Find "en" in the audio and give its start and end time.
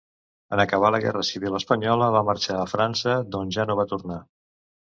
0.55-0.61